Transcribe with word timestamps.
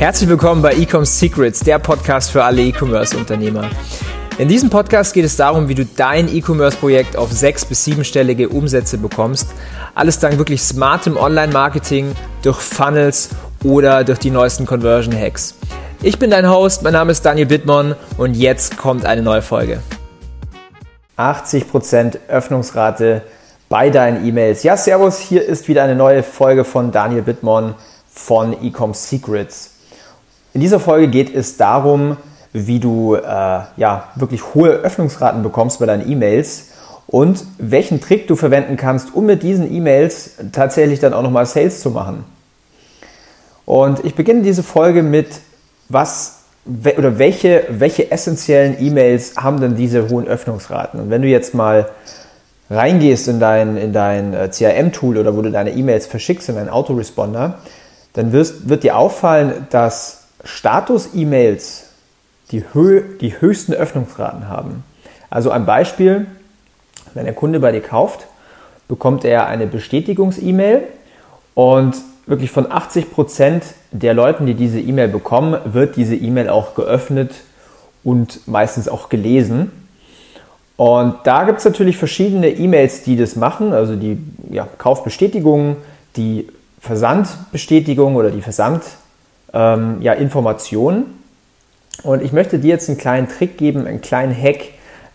Herzlich 0.00 0.30
willkommen 0.30 0.62
bei 0.62 0.72
Ecom 0.72 1.04
Secrets, 1.04 1.60
der 1.60 1.78
Podcast 1.78 2.30
für 2.30 2.42
alle 2.42 2.62
E-Commerce-Unternehmer. 2.62 3.68
In 4.38 4.48
diesem 4.48 4.70
Podcast 4.70 5.12
geht 5.12 5.26
es 5.26 5.36
darum, 5.36 5.68
wie 5.68 5.74
du 5.74 5.84
dein 5.84 6.34
E-Commerce-Projekt 6.34 7.18
auf 7.18 7.30
sechs- 7.32 7.66
bis 7.66 7.84
siebenstellige 7.84 8.48
Umsätze 8.48 8.96
bekommst. 8.96 9.48
Alles 9.94 10.18
dank 10.18 10.38
wirklich 10.38 10.62
smartem 10.62 11.18
Online-Marketing, 11.18 12.16
durch 12.40 12.56
Funnels 12.56 13.28
oder 13.62 14.02
durch 14.02 14.18
die 14.18 14.30
neuesten 14.30 14.64
Conversion-Hacks. 14.64 15.56
Ich 16.00 16.18
bin 16.18 16.30
dein 16.30 16.48
Host, 16.48 16.82
mein 16.82 16.94
Name 16.94 17.12
ist 17.12 17.26
Daniel 17.26 17.48
Bittmann 17.48 17.94
und 18.16 18.32
jetzt 18.38 18.78
kommt 18.78 19.04
eine 19.04 19.20
neue 19.20 19.42
Folge. 19.42 19.82
80% 21.18 22.20
Öffnungsrate 22.26 23.20
bei 23.68 23.90
deinen 23.90 24.26
E-Mails. 24.26 24.62
Ja, 24.62 24.78
servus, 24.78 25.18
hier 25.18 25.44
ist 25.44 25.68
wieder 25.68 25.82
eine 25.84 25.94
neue 25.94 26.22
Folge 26.22 26.64
von 26.64 26.90
Daniel 26.90 27.20
Bittmann 27.20 27.74
von 28.10 28.54
Ecom 28.64 28.94
Secrets. 28.94 29.72
In 30.52 30.60
dieser 30.60 30.80
Folge 30.80 31.08
geht 31.08 31.34
es 31.34 31.56
darum, 31.56 32.16
wie 32.52 32.80
du 32.80 33.14
äh, 33.14 33.22
ja, 33.22 34.08
wirklich 34.16 34.54
hohe 34.54 34.70
Öffnungsraten 34.70 35.42
bekommst 35.42 35.78
bei 35.78 35.86
deinen 35.86 36.10
E-Mails 36.10 36.70
und 37.06 37.44
welchen 37.58 38.00
Trick 38.00 38.26
du 38.26 38.36
verwenden 38.36 38.76
kannst, 38.76 39.14
um 39.14 39.26
mit 39.26 39.42
diesen 39.42 39.72
E-Mails 39.72 40.32
tatsächlich 40.52 41.00
dann 41.00 41.14
auch 41.14 41.22
nochmal 41.22 41.46
Sales 41.46 41.80
zu 41.80 41.90
machen. 41.90 42.24
Und 43.64 44.04
ich 44.04 44.14
beginne 44.16 44.42
diese 44.42 44.62
Folge 44.62 45.02
mit, 45.02 45.28
was 45.88 46.38
oder 46.66 47.18
welche, 47.18 47.64
welche 47.70 48.10
essentiellen 48.10 48.76
E-Mails 48.80 49.36
haben 49.36 49.60
denn 49.60 49.76
diese 49.76 50.08
hohen 50.08 50.26
Öffnungsraten? 50.26 51.00
Und 51.00 51.10
wenn 51.10 51.22
du 51.22 51.28
jetzt 51.28 51.54
mal 51.54 51.88
reingehst 52.68 53.28
in 53.28 53.40
dein, 53.40 53.76
in 53.76 53.92
dein 53.92 54.34
äh, 54.34 54.48
CRM-Tool 54.50 55.18
oder 55.18 55.36
wo 55.36 55.42
du 55.42 55.50
deine 55.50 55.70
E-Mails 55.70 56.06
verschickst 56.06 56.48
in 56.48 56.56
deinen 56.56 56.68
Autoresponder, 56.68 57.58
dann 58.12 58.32
wirst, 58.32 58.68
wird 58.68 58.82
dir 58.82 58.96
auffallen, 58.96 59.66
dass 59.70 60.19
Status-E-Mails 60.44 61.90
die, 62.50 62.64
Hö 62.72 63.02
die 63.20 63.40
höchsten 63.40 63.72
Öffnungsraten 63.72 64.48
haben. 64.48 64.84
Also 65.28 65.50
ein 65.50 65.66
Beispiel, 65.66 66.26
wenn 67.14 67.24
der 67.24 67.34
Kunde 67.34 67.60
bei 67.60 67.72
dir 67.72 67.80
kauft, 67.80 68.26
bekommt 68.88 69.24
er 69.24 69.46
eine 69.46 69.66
Bestätigungs-E-Mail 69.66 70.82
und 71.54 71.96
wirklich 72.26 72.50
von 72.50 72.70
80 72.70 73.12
Prozent 73.12 73.64
der 73.92 74.14
Leuten, 74.14 74.46
die 74.46 74.54
diese 74.54 74.80
E-Mail 74.80 75.08
bekommen, 75.08 75.58
wird 75.64 75.96
diese 75.96 76.16
E-Mail 76.16 76.48
auch 76.48 76.74
geöffnet 76.74 77.32
und 78.02 78.46
meistens 78.46 78.88
auch 78.88 79.08
gelesen. 79.08 79.70
Und 80.76 81.16
da 81.24 81.44
gibt 81.44 81.58
es 81.58 81.64
natürlich 81.64 81.96
verschiedene 81.96 82.48
E-Mails, 82.48 83.02
die 83.02 83.16
das 83.16 83.36
machen, 83.36 83.72
also 83.72 83.96
die 83.96 84.18
ja, 84.50 84.66
Kaufbestätigungen, 84.78 85.76
die 86.16 86.48
Versandbestätigung 86.80 88.16
oder 88.16 88.30
die 88.30 88.40
Versand 88.40 88.82
ähm, 89.52 89.98
ja, 90.00 90.12
Informationen. 90.12 91.22
Und 92.02 92.22
ich 92.22 92.32
möchte 92.32 92.58
dir 92.58 92.68
jetzt 92.68 92.88
einen 92.88 92.98
kleinen 92.98 93.28
Trick 93.28 93.58
geben, 93.58 93.86
einen 93.86 94.00
kleinen 94.00 94.34
Hack, 94.34 94.60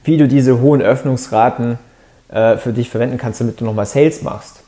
wie 0.03 0.17
du 0.17 0.27
diese 0.27 0.61
hohen 0.61 0.81
Öffnungsraten 0.81 1.79
äh, 2.29 2.57
für 2.57 2.73
dich 2.73 2.89
verwenden 2.89 3.17
kannst, 3.17 3.41
damit 3.41 3.59
du 3.59 3.65
nochmal 3.65 3.85
Sales 3.85 4.21
machst. 4.21 4.61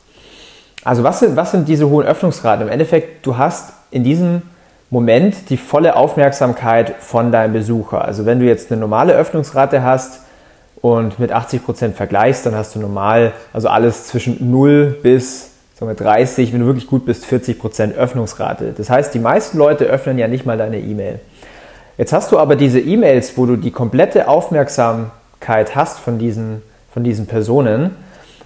Also 0.84 1.04
was 1.04 1.20
sind, 1.20 1.36
was 1.36 1.52
sind 1.52 1.68
diese 1.68 1.90
hohen 1.90 2.06
Öffnungsraten? 2.06 2.66
Im 2.66 2.72
Endeffekt, 2.72 3.26
du 3.26 3.38
hast 3.38 3.74
in 3.92 4.04
diesem 4.04 4.42
Moment 4.90 5.50
die 5.50 5.58
volle 5.58 5.96
Aufmerksamkeit 5.96 6.96
von 7.00 7.32
deinem 7.32 7.54
Besucher. 7.54 8.06
Also 8.06 8.26
wenn 8.26 8.40
du 8.40 8.46
jetzt 8.46 8.72
eine 8.72 8.80
normale 8.80 9.14
Öffnungsrate 9.14 9.84
hast 9.84 10.22
und 10.82 11.20
mit 11.20 11.34
80% 11.34 11.92
vergleichst, 11.92 12.46
dann 12.46 12.56
hast 12.56 12.76
du 12.76 12.80
normal, 12.80 13.34
also 13.52 13.68
alles 13.68 14.08
zwischen 14.08 14.50
0 14.50 14.98
bis 15.04 15.52
sagen 15.78 15.92
wir 15.92 15.96
30, 15.96 16.54
wenn 16.54 16.62
du 16.62 16.66
wirklich 16.66 16.88
gut 16.88 17.06
bist, 17.06 17.26
40% 17.26 17.94
Öffnungsrate. 17.94 18.74
Das 18.76 18.90
heißt, 18.90 19.14
die 19.14 19.20
meisten 19.20 19.60
Leute 19.60 19.86
öffnen 19.86 20.18
ja 20.18 20.28
nicht 20.28 20.44
mal 20.44 20.58
deine 20.58 20.80
E-Mail. 20.80 21.20
Jetzt 22.00 22.14
hast 22.14 22.32
du 22.32 22.40
aber 22.40 22.56
diese 22.56 22.80
E-Mails, 22.80 23.38
wo 23.38 23.46
du 23.46 23.58
die 23.58 23.70
komplette 23.70 24.28
Aufmerksamkeit 24.28 25.76
hast 25.76 26.00
von 26.00 26.18
diesen, 26.18 26.64
von 26.92 27.04
diesen 27.04 27.28
Personen. 27.28 27.92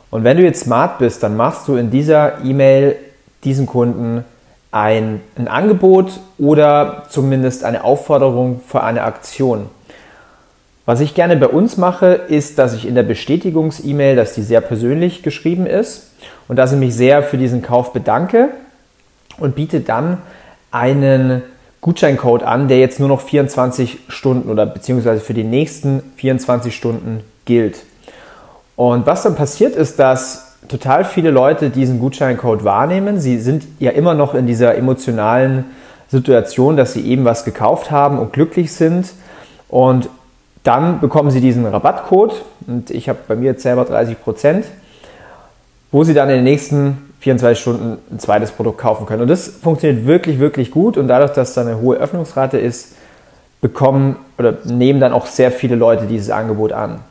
Und 0.09 0.25
wenn 0.25 0.35
du 0.35 0.43
jetzt 0.43 0.61
smart 0.61 0.99
bist, 0.99 1.23
dann 1.23 1.37
machst 1.37 1.69
du 1.69 1.75
in 1.75 1.89
dieser 1.89 2.43
E-Mail 2.43 2.97
diesen 3.45 3.65
Kunden 3.65 4.25
ein, 4.71 5.21
ein 5.37 5.47
Angebot 5.47 6.19
oder 6.37 7.03
zumindest 7.09 7.63
eine 7.63 7.85
Aufforderung 7.85 8.59
für 8.67 8.83
eine 8.83 9.03
Aktion. 9.03 9.69
Was 10.85 10.99
ich 10.99 11.13
gerne 11.13 11.37
bei 11.37 11.47
uns 11.47 11.77
mache, 11.77 12.07
ist, 12.07 12.57
dass 12.57 12.73
ich 12.73 12.87
in 12.87 12.95
der 12.95 13.03
Bestätigungs-E-Mail, 13.03 14.15
dass 14.15 14.33
die 14.33 14.41
sehr 14.41 14.61
persönlich 14.61 15.21
geschrieben 15.21 15.65
ist, 15.67 16.11
und 16.47 16.57
dass 16.57 16.73
ich 16.73 16.79
mich 16.79 16.93
sehr 16.93 17.23
für 17.23 17.37
diesen 17.37 17.61
Kauf 17.61 17.93
bedanke 17.93 18.49
und 19.37 19.55
biete 19.55 19.79
dann 19.79 20.17
einen 20.69 21.43
Gutscheincode 21.79 22.43
an, 22.43 22.67
der 22.67 22.79
jetzt 22.79 22.99
nur 22.99 23.09
noch 23.09 23.21
24 23.21 23.99
Stunden 24.09 24.49
oder 24.49 24.65
beziehungsweise 24.65 25.21
für 25.21 25.33
die 25.33 25.43
nächsten 25.43 26.03
24 26.17 26.75
Stunden 26.75 27.23
gilt. 27.45 27.83
Und 28.75 29.05
was 29.05 29.23
dann 29.23 29.35
passiert 29.35 29.75
ist, 29.75 29.97
dass 29.97 30.57
total 30.67 31.05
viele 31.05 31.31
Leute 31.31 31.69
diesen 31.69 31.99
Gutscheincode 31.99 32.63
wahrnehmen. 32.63 33.19
Sie 33.19 33.39
sind 33.39 33.63
ja 33.79 33.91
immer 33.91 34.13
noch 34.13 34.35
in 34.35 34.45
dieser 34.45 34.75
emotionalen 34.75 35.65
Situation, 36.09 36.77
dass 36.77 36.93
sie 36.93 37.01
eben 37.01 37.25
was 37.25 37.45
gekauft 37.45 37.91
haben 37.91 38.19
und 38.19 38.33
glücklich 38.33 38.73
sind. 38.73 39.13
Und 39.69 40.09
dann 40.63 40.99
bekommen 40.99 41.31
sie 41.31 41.41
diesen 41.41 41.65
Rabattcode 41.65 42.43
und 42.67 42.91
ich 42.91 43.09
habe 43.09 43.19
bei 43.27 43.35
mir 43.35 43.51
jetzt 43.51 43.63
selber 43.63 43.85
30 43.85 44.21
Prozent 44.21 44.65
wo 45.91 46.03
sie 46.03 46.13
dann 46.13 46.29
in 46.29 46.37
den 46.37 46.43
nächsten 46.45 47.13
24 47.19 47.59
Stunden 47.59 47.97
ein 48.11 48.19
zweites 48.19 48.51
Produkt 48.51 48.79
kaufen 48.79 49.05
können. 49.05 49.21
Und 49.21 49.27
das 49.27 49.47
funktioniert 49.47 50.07
wirklich, 50.07 50.39
wirklich 50.39 50.71
gut. 50.71 50.97
Und 50.97 51.07
dadurch, 51.07 51.31
dass 51.31 51.53
da 51.53 51.61
eine 51.61 51.79
hohe 51.79 51.97
Öffnungsrate 51.97 52.57
ist, 52.57 52.95
bekommen 53.59 54.15
oder 54.39 54.57
nehmen 54.63 54.99
dann 54.99 55.13
auch 55.13 55.27
sehr 55.27 55.51
viele 55.51 55.75
Leute 55.75 56.07
dieses 56.07 56.31
Angebot 56.31 56.71
an. 56.71 57.01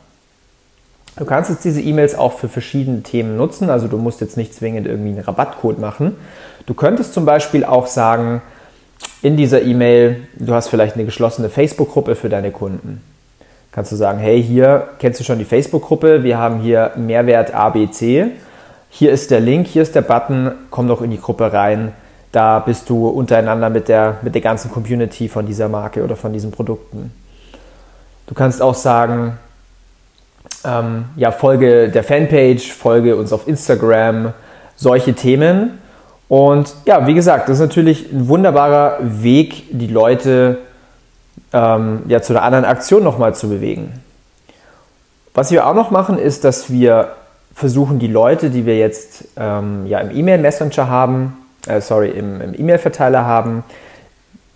Du 1.15 1.25
kannst 1.25 1.49
jetzt 1.49 1.63
diese 1.63 1.81
E-Mails 1.81 2.15
auch 2.15 2.33
für 2.33 2.49
verschiedene 2.49 3.03
Themen 3.03 3.37
nutzen. 3.37 3.69
Also 3.69 3.87
du 3.87 3.97
musst 3.97 4.19
jetzt 4.19 4.35
nicht 4.35 4.53
zwingend 4.53 4.87
irgendwie 4.87 5.11
einen 5.11 5.19
Rabattcode 5.19 5.79
machen. 5.79 6.17
Du 6.65 6.73
könntest 6.73 7.13
zum 7.13 7.25
Beispiel 7.25 7.63
auch 7.63 7.87
sagen, 7.87 8.41
in 9.21 9.37
dieser 9.37 9.61
E-Mail, 9.61 10.27
du 10.35 10.53
hast 10.53 10.69
vielleicht 10.69 10.95
eine 10.95 11.05
geschlossene 11.05 11.49
Facebook-Gruppe 11.49 12.15
für 12.15 12.27
deine 12.27 12.51
Kunden. 12.51 13.01
Kannst 13.71 13.91
du 13.91 13.95
sagen, 13.95 14.19
hey, 14.19 14.41
hier 14.41 14.89
kennst 14.99 15.19
du 15.19 15.23
schon 15.23 15.39
die 15.39 15.45
Facebook-Gruppe, 15.45 16.23
wir 16.23 16.37
haben 16.37 16.59
hier 16.59 16.91
Mehrwert 16.95 17.53
ABC 17.53 18.31
hier 18.93 19.11
ist 19.11 19.31
der 19.31 19.39
Link, 19.39 19.67
hier 19.67 19.83
ist 19.83 19.95
der 19.95 20.01
Button, 20.01 20.51
komm 20.69 20.89
doch 20.89 21.01
in 21.01 21.11
die 21.11 21.19
Gruppe 21.19 21.53
rein. 21.53 21.93
Da 22.33 22.59
bist 22.59 22.89
du 22.89 23.07
untereinander 23.07 23.69
mit 23.69 23.87
der, 23.87 24.17
mit 24.21 24.35
der 24.35 24.41
ganzen 24.41 24.69
Community 24.69 25.29
von 25.29 25.45
dieser 25.45 25.69
Marke 25.69 26.03
oder 26.03 26.17
von 26.17 26.33
diesen 26.33 26.51
Produkten. 26.51 27.13
Du 28.27 28.35
kannst 28.35 28.61
auch 28.61 28.75
sagen, 28.75 29.39
ähm, 30.65 31.05
ja, 31.15 31.31
folge 31.31 31.89
der 31.89 32.03
Fanpage, 32.03 32.73
folge 32.73 33.15
uns 33.15 33.31
auf 33.31 33.47
Instagram, 33.47 34.33
solche 34.75 35.13
Themen. 35.13 35.79
Und 36.27 36.75
ja, 36.85 37.07
wie 37.07 37.13
gesagt, 37.13 37.47
das 37.47 37.59
ist 37.59 37.61
natürlich 37.61 38.11
ein 38.11 38.27
wunderbarer 38.27 38.97
Weg, 39.01 39.63
die 39.71 39.87
Leute 39.87 40.57
ähm, 41.53 42.03
ja, 42.07 42.21
zu 42.21 42.33
einer 42.33 42.43
anderen 42.43 42.65
Aktion 42.65 43.03
nochmal 43.03 43.35
zu 43.35 43.49
bewegen. 43.49 43.93
Was 45.33 45.51
wir 45.51 45.65
auch 45.67 45.73
noch 45.73 45.91
machen, 45.91 46.17
ist, 46.17 46.43
dass 46.43 46.69
wir 46.69 47.09
versuchen 47.53 47.99
die 47.99 48.07
Leute, 48.07 48.49
die 48.49 48.65
wir 48.65 48.77
jetzt 48.77 49.25
ähm, 49.37 49.85
ja, 49.87 49.99
im 49.99 50.15
E-Mail-Messenger 50.15 50.89
haben, 50.89 51.37
äh, 51.67 51.81
sorry, 51.81 52.09
im, 52.09 52.41
im 52.41 52.59
E-Mail-Verteiler 52.59 53.25
haben, 53.25 53.63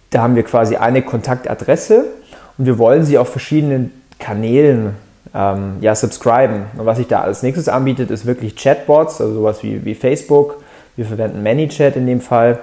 da 0.09 0.21
haben 0.21 0.35
wir 0.35 0.43
quasi 0.43 0.77
eine 0.77 1.01
Kontaktadresse 1.01 2.05
und 2.57 2.65
wir 2.65 2.77
wollen 2.77 3.03
sie 3.03 3.17
auf 3.17 3.29
verschiedenen 3.29 3.91
Kanälen 4.19 4.95
ähm, 5.33 5.77
ja, 5.81 5.93
subscriben. 5.95 6.63
Und 6.77 6.85
was 6.85 6.97
sich 6.97 7.07
da 7.07 7.21
als 7.21 7.43
nächstes 7.43 7.67
anbietet, 7.67 8.11
ist 8.11 8.25
wirklich 8.25 8.55
Chatbots, 8.55 9.19
also 9.19 9.33
sowas 9.33 9.61
wie, 9.63 9.83
wie 9.83 9.95
Facebook. 9.95 10.63
Wir 10.95 11.05
verwenden 11.05 11.43
ManyChat 11.43 11.97
in 11.97 12.07
dem 12.07 12.21
Fall. 12.21 12.59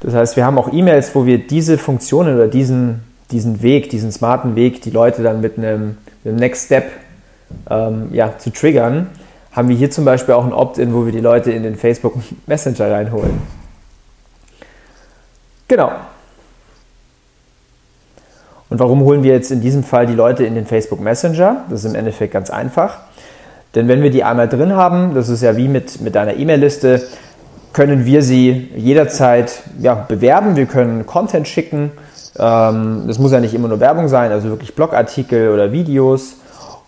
Das 0.00 0.14
heißt, 0.14 0.36
wir 0.36 0.46
haben 0.46 0.58
auch 0.58 0.72
E-Mails, 0.72 1.14
wo 1.14 1.26
wir 1.26 1.38
diese 1.38 1.76
Funktionen 1.76 2.36
oder 2.36 2.48
diesen, 2.48 3.02
diesen 3.30 3.62
Weg, 3.62 3.90
diesen 3.90 4.12
smarten 4.12 4.56
Weg, 4.56 4.82
die 4.82 4.90
Leute 4.90 5.22
dann 5.22 5.40
mit 5.40 5.58
einem, 5.58 5.98
mit 6.24 6.32
einem 6.32 6.36
Next 6.36 6.66
Step 6.66 6.90
ähm, 7.70 8.08
ja, 8.12 8.38
zu 8.38 8.50
triggern, 8.50 9.08
haben 9.52 9.68
wir 9.68 9.76
hier 9.76 9.90
zum 9.90 10.04
Beispiel 10.04 10.34
auch 10.34 10.44
ein 10.44 10.52
Opt-in, 10.52 10.94
wo 10.94 11.04
wir 11.04 11.12
die 11.12 11.20
Leute 11.20 11.50
in 11.52 11.62
den 11.62 11.76
Facebook 11.76 12.14
Messenger 12.46 12.90
reinholen. 12.90 13.40
Genau. 15.66 15.92
Und 18.70 18.78
warum 18.78 19.00
holen 19.02 19.22
wir 19.22 19.32
jetzt 19.32 19.50
in 19.50 19.60
diesem 19.60 19.82
Fall 19.82 20.06
die 20.06 20.14
Leute 20.14 20.44
in 20.44 20.54
den 20.54 20.66
Facebook 20.66 21.00
Messenger? 21.00 21.64
Das 21.70 21.84
ist 21.84 21.90
im 21.90 21.96
Endeffekt 21.96 22.32
ganz 22.32 22.50
einfach. 22.50 22.98
Denn 23.74 23.88
wenn 23.88 24.02
wir 24.02 24.10
die 24.10 24.24
einmal 24.24 24.48
drin 24.48 24.74
haben, 24.74 25.14
das 25.14 25.28
ist 25.28 25.42
ja 25.42 25.56
wie 25.56 25.68
mit, 25.68 26.00
mit 26.00 26.16
einer 26.16 26.36
E-Mail-Liste, 26.36 27.02
können 27.72 28.04
wir 28.04 28.22
sie 28.22 28.70
jederzeit 28.76 29.62
ja, 29.78 29.94
bewerben. 29.94 30.56
Wir 30.56 30.66
können 30.66 31.06
Content 31.06 31.46
schicken. 31.46 31.92
Ähm, 32.38 33.04
das 33.06 33.18
muss 33.18 33.32
ja 33.32 33.40
nicht 33.40 33.54
immer 33.54 33.68
nur 33.68 33.80
Werbung 33.80 34.08
sein, 34.08 34.32
also 34.32 34.48
wirklich 34.48 34.74
Blogartikel 34.74 35.50
oder 35.50 35.72
Videos. 35.72 36.36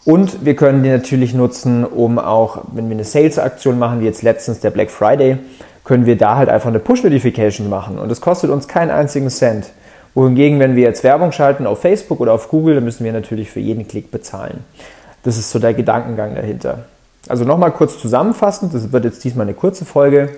Und 0.04 0.44
wir 0.44 0.56
können 0.56 0.82
die 0.82 0.88
natürlich 0.88 1.34
nutzen, 1.34 1.84
um 1.84 2.18
auch, 2.18 2.62
wenn 2.72 2.88
wir 2.88 2.96
eine 2.96 3.04
Sales-Aktion 3.04 3.78
machen, 3.78 4.00
wie 4.00 4.06
jetzt 4.06 4.22
letztens 4.22 4.60
der 4.60 4.70
Black 4.70 4.90
Friday, 4.90 5.38
können 5.84 6.06
wir 6.06 6.16
da 6.16 6.36
halt 6.36 6.48
einfach 6.48 6.68
eine 6.68 6.78
Push-Notification 6.78 7.68
machen 7.68 7.98
und 7.98 8.10
es 8.10 8.20
kostet 8.20 8.50
uns 8.50 8.68
keinen 8.68 8.90
einzigen 8.90 9.28
Cent. 9.28 9.72
Wohingegen, 10.14 10.58
wenn 10.58 10.74
wir 10.74 10.82
jetzt 10.82 11.04
Werbung 11.04 11.32
schalten 11.32 11.66
auf 11.66 11.80
Facebook 11.80 12.20
oder 12.20 12.32
auf 12.32 12.48
Google, 12.48 12.76
dann 12.76 12.84
müssen 12.84 13.04
wir 13.04 13.12
natürlich 13.12 13.50
für 13.50 13.60
jeden 13.60 13.86
Klick 13.86 14.10
bezahlen. 14.10 14.64
Das 15.22 15.36
ist 15.36 15.50
so 15.50 15.58
der 15.58 15.74
Gedankengang 15.74 16.34
dahinter. 16.34 16.84
Also 17.28 17.44
nochmal 17.44 17.70
kurz 17.70 17.98
zusammenfassend, 17.98 18.74
das 18.74 18.92
wird 18.92 19.04
jetzt 19.04 19.22
diesmal 19.22 19.46
eine 19.46 19.54
kurze 19.54 19.84
Folge. 19.84 20.30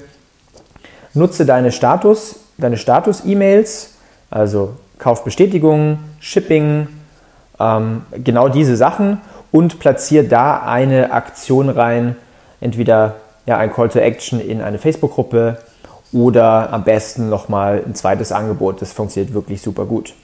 Nutze 1.14 1.46
deine 1.46 1.72
Status, 1.72 2.40
deine 2.58 2.76
Status-E-Mails, 2.76 3.94
also 4.30 4.74
Kaufbestätigungen, 5.02 5.98
Shipping, 6.20 6.86
ähm, 7.58 8.02
genau 8.12 8.48
diese 8.48 8.76
Sachen 8.76 9.20
und 9.50 9.80
platziere 9.80 10.24
da 10.24 10.62
eine 10.62 11.12
Aktion 11.12 11.68
rein, 11.68 12.16
entweder 12.60 13.16
ja, 13.44 13.58
ein 13.58 13.72
Call 13.72 13.88
to 13.88 13.98
Action 13.98 14.40
in 14.40 14.62
eine 14.62 14.78
Facebook-Gruppe 14.78 15.58
oder 16.12 16.72
am 16.72 16.84
besten 16.84 17.28
nochmal 17.28 17.82
ein 17.84 17.96
zweites 17.96 18.30
Angebot. 18.30 18.80
Das 18.80 18.92
funktioniert 18.92 19.34
wirklich 19.34 19.60
super 19.60 19.86
gut. 19.86 20.14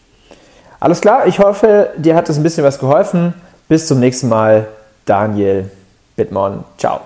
Alles 0.79 1.01
klar, 1.01 1.27
ich 1.27 1.41
hoffe, 1.41 1.91
dir 1.97 2.15
hat 2.15 2.29
das 2.29 2.37
ein 2.37 2.45
bisschen 2.45 2.63
was 2.63 2.79
geholfen. 2.79 3.35
Bis 3.67 3.89
zum 3.89 3.99
nächsten 3.99 4.29
Mal, 4.29 4.69
Daniel 5.05 5.71
Bittmann. 6.15 6.65
Ciao. 6.77 7.01